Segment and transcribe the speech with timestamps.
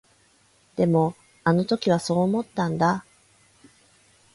[0.77, 3.05] でも、あの時はそう思ったんだ。